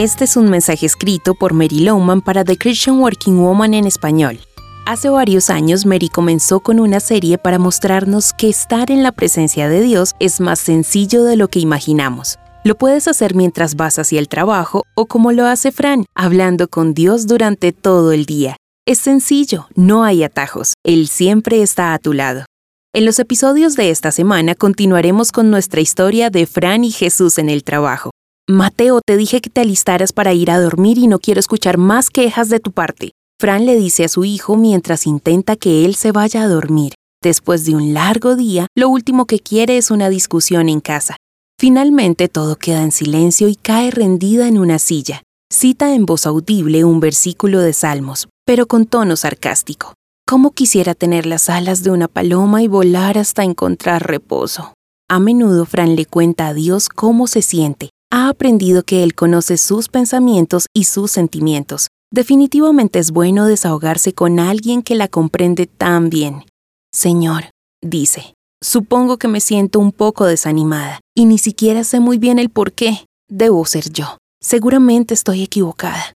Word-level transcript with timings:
Este 0.00 0.24
es 0.24 0.38
un 0.38 0.48
mensaje 0.48 0.86
escrito 0.86 1.34
por 1.34 1.52
Mary 1.52 1.80
Lowman 1.80 2.22
para 2.22 2.42
The 2.42 2.56
Christian 2.56 3.00
Working 3.00 3.36
Woman 3.36 3.74
en 3.74 3.86
español. 3.86 4.40
Hace 4.86 5.10
varios 5.10 5.50
años 5.50 5.84
Mary 5.84 6.08
comenzó 6.08 6.60
con 6.60 6.80
una 6.80 7.00
serie 7.00 7.36
para 7.36 7.58
mostrarnos 7.58 8.32
que 8.32 8.48
estar 8.48 8.90
en 8.90 9.02
la 9.02 9.12
presencia 9.12 9.68
de 9.68 9.82
Dios 9.82 10.14
es 10.18 10.40
más 10.40 10.58
sencillo 10.58 11.24
de 11.24 11.36
lo 11.36 11.48
que 11.48 11.58
imaginamos. 11.58 12.38
Lo 12.64 12.78
puedes 12.78 13.08
hacer 13.08 13.34
mientras 13.34 13.76
vas 13.76 13.98
hacia 13.98 14.20
el 14.20 14.28
trabajo 14.30 14.84
o 14.94 15.04
como 15.04 15.32
lo 15.32 15.44
hace 15.44 15.70
Fran, 15.70 16.06
hablando 16.14 16.68
con 16.68 16.94
Dios 16.94 17.26
durante 17.26 17.72
todo 17.72 18.12
el 18.12 18.24
día. 18.24 18.56
Es 18.86 19.00
sencillo, 19.00 19.66
no 19.74 20.02
hay 20.02 20.22
atajos, 20.22 20.72
Él 20.82 21.08
siempre 21.08 21.60
está 21.60 21.92
a 21.92 21.98
tu 21.98 22.14
lado. 22.14 22.46
En 22.94 23.04
los 23.04 23.18
episodios 23.18 23.76
de 23.76 23.90
esta 23.90 24.12
semana 24.12 24.54
continuaremos 24.54 25.30
con 25.30 25.50
nuestra 25.50 25.82
historia 25.82 26.30
de 26.30 26.46
Fran 26.46 26.84
y 26.84 26.90
Jesús 26.90 27.36
en 27.36 27.50
el 27.50 27.64
trabajo. 27.64 28.12
Mateo, 28.50 29.00
te 29.06 29.16
dije 29.16 29.40
que 29.40 29.48
te 29.48 29.60
alistaras 29.60 30.12
para 30.12 30.32
ir 30.32 30.50
a 30.50 30.60
dormir 30.60 30.98
y 30.98 31.06
no 31.06 31.20
quiero 31.20 31.38
escuchar 31.38 31.78
más 31.78 32.10
quejas 32.10 32.48
de 32.48 32.58
tu 32.58 32.72
parte. 32.72 33.12
Fran 33.40 33.64
le 33.64 33.76
dice 33.76 34.04
a 34.04 34.08
su 34.08 34.24
hijo 34.24 34.56
mientras 34.56 35.06
intenta 35.06 35.56
que 35.56 35.84
él 35.84 35.94
se 35.94 36.10
vaya 36.12 36.42
a 36.42 36.48
dormir. 36.48 36.94
Después 37.22 37.64
de 37.64 37.74
un 37.74 37.94
largo 37.94 38.34
día, 38.34 38.66
lo 38.76 38.88
último 38.88 39.26
que 39.26 39.38
quiere 39.38 39.76
es 39.76 39.90
una 39.90 40.08
discusión 40.08 40.68
en 40.68 40.80
casa. 40.80 41.16
Finalmente 41.60 42.28
todo 42.28 42.56
queda 42.56 42.82
en 42.82 42.90
silencio 42.90 43.46
y 43.48 43.54
cae 43.54 43.90
rendida 43.90 44.48
en 44.48 44.58
una 44.58 44.78
silla. 44.78 45.22
Cita 45.52 45.94
en 45.94 46.06
voz 46.06 46.26
audible 46.26 46.84
un 46.84 46.98
versículo 47.00 47.60
de 47.60 47.72
Salmos, 47.72 48.28
pero 48.44 48.66
con 48.66 48.86
tono 48.86 49.16
sarcástico. 49.16 49.94
¿Cómo 50.26 50.52
quisiera 50.52 50.94
tener 50.94 51.26
las 51.26 51.48
alas 51.48 51.82
de 51.82 51.90
una 51.90 52.08
paloma 52.08 52.62
y 52.62 52.68
volar 52.68 53.18
hasta 53.18 53.44
encontrar 53.44 54.08
reposo? 54.08 54.74
A 55.08 55.18
menudo 55.18 55.66
Fran 55.66 55.96
le 55.96 56.06
cuenta 56.06 56.48
a 56.48 56.54
Dios 56.54 56.88
cómo 56.88 57.26
se 57.26 57.42
siente, 57.42 57.90
ha 58.10 58.28
aprendido 58.28 58.82
que 58.82 59.02
Él 59.02 59.14
conoce 59.14 59.56
sus 59.56 59.88
pensamientos 59.88 60.66
y 60.74 60.84
sus 60.84 61.10
sentimientos. 61.10 61.88
Definitivamente 62.12 62.98
es 62.98 63.12
bueno 63.12 63.46
desahogarse 63.46 64.12
con 64.12 64.40
alguien 64.40 64.82
que 64.82 64.96
la 64.96 65.08
comprende 65.08 65.66
tan 65.66 66.10
bien. 66.10 66.44
Señor, 66.92 67.50
dice, 67.80 68.34
supongo 68.60 69.16
que 69.16 69.28
me 69.28 69.40
siento 69.40 69.78
un 69.78 69.92
poco 69.92 70.26
desanimada 70.26 71.00
y 71.14 71.26
ni 71.26 71.38
siquiera 71.38 71.84
sé 71.84 72.00
muy 72.00 72.18
bien 72.18 72.40
el 72.40 72.50
por 72.50 72.72
qué. 72.72 73.06
Debo 73.28 73.64
ser 73.64 73.90
yo. 73.92 74.18
Seguramente 74.42 75.14
estoy 75.14 75.44
equivocada. 75.44 76.14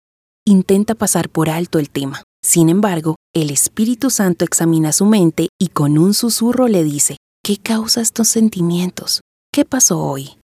Intenta 0.45 0.95
pasar 0.95 1.29
por 1.29 1.49
alto 1.49 1.77
el 1.77 1.89
tema. 1.89 2.23
Sin 2.41 2.69
embargo, 2.69 3.15
el 3.35 3.49
Espíritu 3.49 4.09
Santo 4.09 4.45
examina 4.45 4.93
su 4.93 5.05
mente 5.05 5.49
y 5.59 5.67
con 5.67 5.97
un 5.97 6.13
susurro 6.13 6.67
le 6.67 6.83
dice, 6.83 7.17
¿qué 7.43 7.57
causa 7.57 8.01
estos 8.01 8.29
sentimientos? 8.29 9.21
¿Qué 9.51 9.65
pasó 9.65 9.99
hoy? 9.99 10.40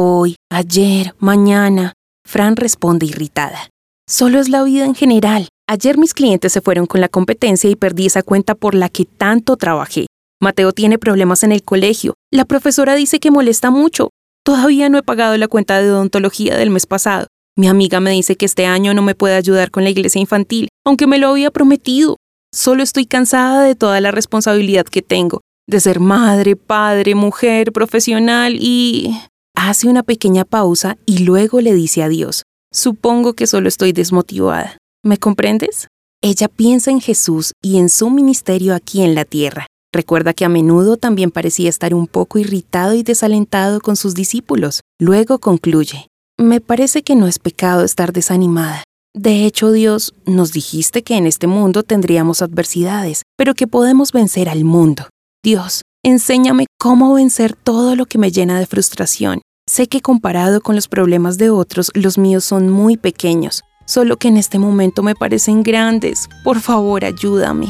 Hoy, 0.00 0.36
ayer, 0.48 1.16
mañana. 1.18 1.94
Fran 2.24 2.54
responde 2.54 3.04
irritada. 3.06 3.68
Solo 4.08 4.38
es 4.38 4.48
la 4.48 4.62
vida 4.62 4.84
en 4.84 4.94
general. 4.94 5.48
Ayer 5.68 5.98
mis 5.98 6.14
clientes 6.14 6.52
se 6.52 6.60
fueron 6.60 6.86
con 6.86 7.00
la 7.00 7.08
competencia 7.08 7.68
y 7.68 7.74
perdí 7.74 8.06
esa 8.06 8.22
cuenta 8.22 8.54
por 8.54 8.76
la 8.76 8.90
que 8.90 9.06
tanto 9.06 9.56
trabajé. 9.56 10.06
Mateo 10.40 10.70
tiene 10.70 10.98
problemas 10.98 11.42
en 11.42 11.50
el 11.50 11.64
colegio. 11.64 12.14
La 12.30 12.44
profesora 12.44 12.94
dice 12.94 13.18
que 13.18 13.32
molesta 13.32 13.72
mucho. 13.72 14.10
Todavía 14.44 14.88
no 14.88 14.98
he 14.98 15.02
pagado 15.02 15.36
la 15.36 15.48
cuenta 15.48 15.82
de 15.82 15.90
odontología 15.90 16.56
del 16.56 16.70
mes 16.70 16.86
pasado. 16.86 17.26
Mi 17.56 17.66
amiga 17.66 17.98
me 17.98 18.12
dice 18.12 18.36
que 18.36 18.46
este 18.46 18.66
año 18.66 18.94
no 18.94 19.02
me 19.02 19.16
puede 19.16 19.34
ayudar 19.34 19.72
con 19.72 19.82
la 19.82 19.90
iglesia 19.90 20.20
infantil, 20.20 20.68
aunque 20.86 21.08
me 21.08 21.18
lo 21.18 21.26
había 21.26 21.50
prometido. 21.50 22.18
Solo 22.54 22.84
estoy 22.84 23.06
cansada 23.06 23.64
de 23.64 23.74
toda 23.74 24.00
la 24.00 24.12
responsabilidad 24.12 24.84
que 24.84 25.02
tengo, 25.02 25.40
de 25.66 25.80
ser 25.80 25.98
madre, 25.98 26.54
padre, 26.54 27.16
mujer, 27.16 27.72
profesional 27.72 28.58
y 28.60 29.12
hace 29.58 29.88
una 29.88 30.04
pequeña 30.04 30.44
pausa 30.44 30.98
y 31.04 31.18
luego 31.18 31.60
le 31.60 31.74
dice 31.74 32.02
a 32.04 32.08
Dios, 32.08 32.44
supongo 32.72 33.32
que 33.32 33.48
solo 33.48 33.68
estoy 33.68 33.92
desmotivada. 33.92 34.78
¿Me 35.02 35.18
comprendes? 35.18 35.88
Ella 36.22 36.48
piensa 36.48 36.92
en 36.92 37.00
Jesús 37.00 37.52
y 37.62 37.78
en 37.78 37.88
su 37.88 38.10
ministerio 38.10 38.74
aquí 38.74 39.02
en 39.02 39.16
la 39.16 39.24
tierra. 39.24 39.66
Recuerda 39.92 40.32
que 40.32 40.44
a 40.44 40.48
menudo 40.48 40.96
también 40.96 41.30
parecía 41.30 41.68
estar 41.68 41.92
un 41.92 42.06
poco 42.06 42.38
irritado 42.38 42.94
y 42.94 43.02
desalentado 43.02 43.80
con 43.80 43.96
sus 43.96 44.14
discípulos. 44.14 44.80
Luego 45.00 45.38
concluye, 45.38 46.06
me 46.38 46.60
parece 46.60 47.02
que 47.02 47.16
no 47.16 47.26
es 47.26 47.38
pecado 47.38 47.84
estar 47.84 48.12
desanimada. 48.12 48.84
De 49.14 49.44
hecho, 49.44 49.72
Dios, 49.72 50.14
nos 50.24 50.52
dijiste 50.52 51.02
que 51.02 51.16
en 51.16 51.26
este 51.26 51.46
mundo 51.46 51.82
tendríamos 51.82 52.42
adversidades, 52.42 53.22
pero 53.36 53.54
que 53.54 53.66
podemos 53.66 54.12
vencer 54.12 54.48
al 54.48 54.64
mundo. 54.64 55.08
Dios, 55.42 55.82
enséñame 56.04 56.66
cómo 56.78 57.14
vencer 57.14 57.54
todo 57.54 57.96
lo 57.96 58.06
que 58.06 58.18
me 58.18 58.30
llena 58.30 58.60
de 58.60 58.66
frustración 58.66 59.40
Sé 59.68 59.86
que 59.86 60.00
comparado 60.00 60.60
con 60.62 60.74
los 60.76 60.88
problemas 60.88 61.36
de 61.36 61.50
otros, 61.50 61.90
los 61.92 62.16
míos 62.16 62.42
son 62.42 62.70
muy 62.70 62.96
pequeños, 62.96 63.64
solo 63.84 64.16
que 64.16 64.28
en 64.28 64.38
este 64.38 64.58
momento 64.58 65.02
me 65.02 65.14
parecen 65.14 65.62
grandes. 65.62 66.30
Por 66.42 66.60
favor, 66.60 67.04
ayúdame. 67.04 67.66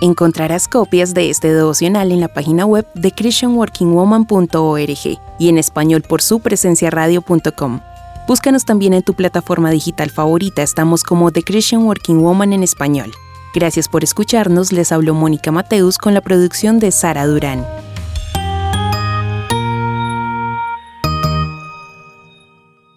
Encontrarás 0.00 0.66
copias 0.66 1.14
de 1.14 1.30
este 1.30 1.54
devocional 1.54 2.10
en 2.10 2.20
la 2.20 2.34
página 2.34 2.66
web 2.66 2.84
de 2.96 3.12
christianworkingwoman.org 3.12 5.18
y 5.38 5.48
en 5.48 5.58
español 5.58 6.02
por 6.02 6.20
su 6.20 6.40
presencia 6.40 6.90
radio.com. 6.90 7.78
Búscanos 8.26 8.64
también 8.64 8.92
en 8.92 9.04
tu 9.04 9.14
plataforma 9.14 9.70
digital 9.70 10.10
favorita, 10.10 10.64
estamos 10.64 11.04
como 11.04 11.30
The 11.30 11.44
Christian 11.44 11.84
Working 11.84 12.22
Woman 12.22 12.52
en 12.52 12.64
español. 12.64 13.12
Gracias 13.54 13.88
por 13.88 14.02
escucharnos, 14.02 14.72
les 14.72 14.90
habló 14.90 15.14
Mónica 15.14 15.52
Mateus 15.52 15.96
con 15.96 16.12
la 16.12 16.22
producción 16.22 16.80
de 16.80 16.90
Sara 16.90 17.24
Durán. 17.24 17.64